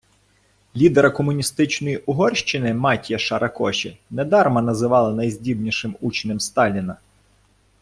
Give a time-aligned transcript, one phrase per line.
[0.75, 6.97] Лідера комуністичної Угорщини Матяша Ракоші недарма називали «найздібнішим учнем Сталіна».